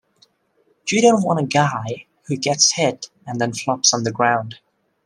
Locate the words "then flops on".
3.39-4.01